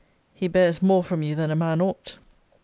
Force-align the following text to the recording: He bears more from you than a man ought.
He 0.33 0.47
bears 0.47 0.81
more 0.81 1.03
from 1.03 1.21
you 1.21 1.35
than 1.35 1.51
a 1.51 1.55
man 1.55 1.79
ought. 1.79 2.17